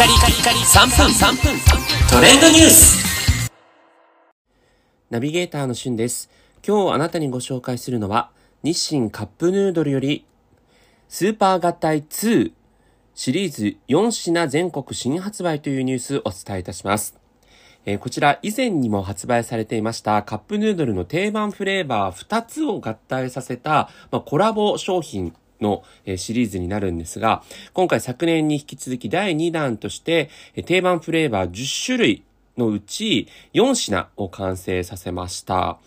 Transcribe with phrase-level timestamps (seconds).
[0.00, 1.60] カリカリカリ3分3分
[2.10, 3.50] トレンドニュース
[5.10, 6.30] ナビゲーターのしゅんです。
[6.66, 8.30] 今日あなたにご紹介するのは、
[8.62, 10.24] 日清カップヌードルより、
[11.10, 12.52] スーパー合体2
[13.14, 17.18] シリーズ4品全国新発売というニュースをお伝えいたします。
[17.84, 25.82] えーこちら以前にも発売されていましたカップヌードルの定番フレーバー2つを合体させた、まあ、コラボ商品の
[26.16, 27.42] シリーズになるんですが、
[27.72, 30.30] 今回昨年に引き続き第2弾として、
[30.66, 32.24] 定番フレーバー10種類
[32.60, 35.78] のうち4品を完成させました。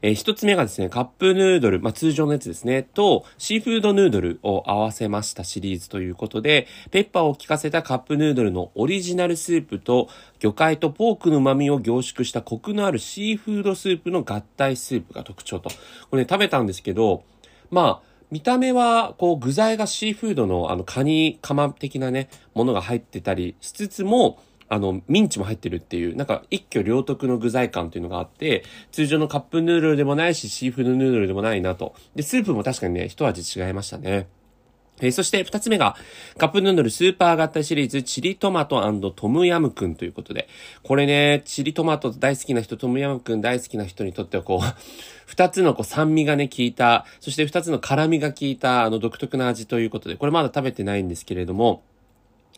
[0.00, 10.08] えー一つ目がですね、カップヌードル、まあ、通常のやつですね、と、シーフードヌードルを合わせましたシリーズということで、ペッパーを効かせたカップヌードルのオリジナルスープと、
[10.40, 15.70] 魚介とポークの旨味を凝縮したコクのあるシーフードスープの合体スープが特徴と。
[16.10, 17.22] これね、食べたんですけど、
[17.70, 31.94] まあ、見た目は、こう、具材がシーフードの、あの、カニカマ的なね、ものが入ってたりしつつも、あの、ミンチも入ってるっていう、なんか一挙両得の具材感というのがあって、通常のカップヌードルでもないし、シーフードヌードルでもないなと。
[32.14, 34.28] で、スープも確かにね、一味違いましたね。
[35.02, 35.96] えそして二つ目が、
[36.38, 38.80] カップヌードルスーパー合体シリーズ、チリトマト
[39.14, 40.48] トムヤムクンということで、
[40.82, 44.74] これね、チリトマト大好きな人、トムヤムクン大好きな人にとってはこう、
[45.26, 51.82] 二つのこう酸味がね、効いた、そして二つの辛味が効いた、あの独特な味ということで、これまだ食べてないんですけれども、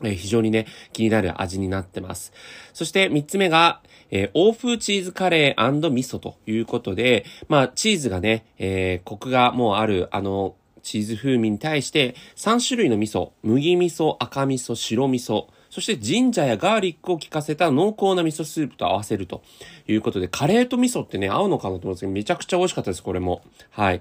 [0.02, 2.32] えー非常にね、気になる味になってます。
[2.72, 19.42] そして三つ目が、えー欧風チーズカレー味噌ということで、まあ、チーズがね、えーコクがもうある、あの、チーズ風味に対して3種類の味噌、麦味噌、赤味噌、白味噌、そしてジンジャーやガーリックを効かせた濃厚な味噌スープと合わせると
[19.88, 23.42] いうことで、カレーと味噌ってね、合うのかなと思うんですけど、めちゃくちゃ美味しかったです、これも。
[23.70, 24.00] はい。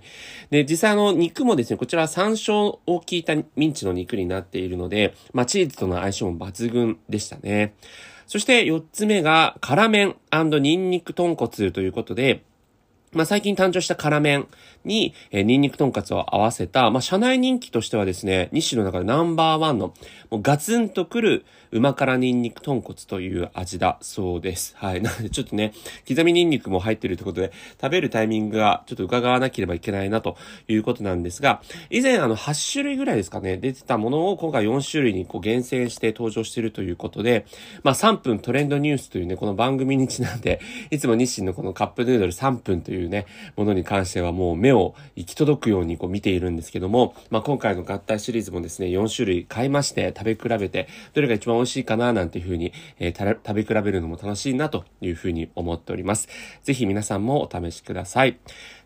[0.51, 7.73] で、実際あの、肉もですね、こちら山椒を効いたミンチの肉になっているので、まあ、チーズとの相性も抜群でしたね。
[8.27, 12.43] そして4つ目が、辛麺ニンニク豚骨ということで、
[13.13, 14.47] まあ、最近誕生した辛麺
[14.85, 19.93] に、えーニンニク豚カツを合わせた、まあ、社内人気としてはですね、日清の中でナンバーワンの、
[20.29, 24.75] もうガツンとくる、旨辛ニンニク豚骨という味だそうです。
[24.77, 25.01] はい。
[25.01, 25.73] なので、ちょっとね、
[26.07, 30.37] 刻みニンニクも入ってるということで、食べるタイミングがちょっと伺わなければいけないなと
[30.67, 37.45] いうことなんですが、以前あの、8種類ぐらいですかね、出てたものを今回4種類にこう厳選して登場しているということで、
[37.83, 43.25] まあ、3分トレンドニュースというね、この番組にちなんで、いつも日清のこのカップヌードル3分というね、
[43.55, 56.27] ものに関してはもう目を行き届くようにこう見ているんですけども、まあ、今回の合体シリーズもですね、4種類買いまして食べ比べて、どれが一番美味しいかななんていうふうに、えーたら食べ比べるのも楽しいなというふうに思っております。
[56.63, 58.37] ぜひ皆さんもお試しください。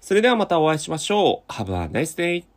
[0.02, 1.52] それではまたお会いしましょう。
[1.52, 2.57] Have a nice day!